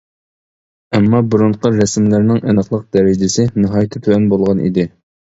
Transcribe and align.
ئەمما 0.97 1.17
بۇرۇنقى 1.33 1.69
رەسىملەرنىڭ 1.75 2.39
ئېنىقلىق 2.45 2.87
دەرىجىسى 2.97 3.45
ناھايىتى 3.65 4.01
تۆۋەن 4.07 4.25
بولغان 4.33 4.65
ئىدى. 4.65 4.87